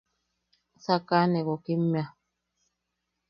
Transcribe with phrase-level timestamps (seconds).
[0.83, 2.07] Sakaʼane gokimmea.